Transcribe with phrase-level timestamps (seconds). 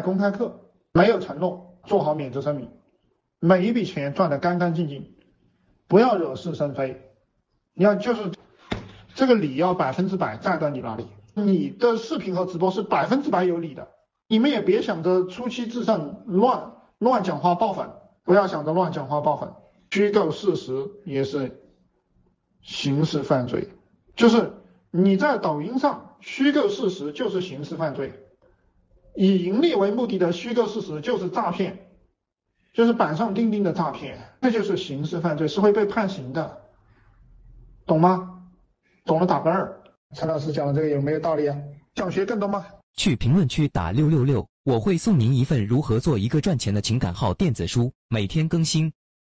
[0.00, 2.70] 公开课，没有承诺，做好免责声明，
[3.40, 5.14] 每一笔钱赚得干干净净，
[5.88, 7.02] 不要惹是生非。
[7.74, 8.32] 你要就是
[9.14, 13.88] 这个理要百分之百站在你那里，你的视频和直播是百分之百有理的，
[14.28, 17.90] 你们也别想着初期至上乱乱讲话爆粉，
[18.24, 19.52] 不要想着乱讲话爆粉，
[19.90, 21.62] 虚构事实也是
[22.62, 23.68] 刑事犯罪，
[24.14, 24.52] 就是
[24.90, 28.12] 你在抖音上虚构事实就是刑事犯罪。
[29.16, 31.88] 以盈利为目的的虚构事实就是诈骗，
[32.74, 36.60] 就是板上钉钉的诈骗，这就是刑事犯罪，是会被判刑的，
[37.86, 38.42] 懂吗？
[39.04, 39.82] 懂了打个二。
[40.14, 41.56] 陈老师讲的这个有没有道理啊？
[41.94, 42.66] 想学更多吗？
[42.96, 48.92] 去评论区打六六六，我会送您一份如何做一个赚钱的情感号电子书，每天更新。